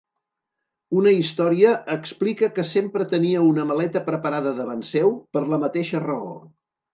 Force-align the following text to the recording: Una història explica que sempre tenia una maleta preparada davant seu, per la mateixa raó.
Una 1.01 1.11
història 1.17 1.73
explica 1.95 2.49
que 2.55 2.65
sempre 2.69 3.07
tenia 3.11 3.43
una 3.49 3.67
maleta 3.73 4.03
preparada 4.09 4.55
davant 4.63 4.83
seu, 4.93 5.13
per 5.37 5.45
la 5.53 5.61
mateixa 5.67 6.03
raó. 6.09 6.35